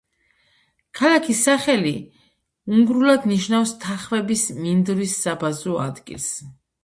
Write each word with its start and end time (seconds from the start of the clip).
ქალაქის 0.99 1.41
სახელი 1.47 1.91
უნგრულად 2.77 3.29
ნიშნავს 3.33 3.75
„თახვების 3.85 4.47
მინდვრის 4.63 5.15
საბაზრო 5.27 5.77
ადგილს“. 5.85 6.31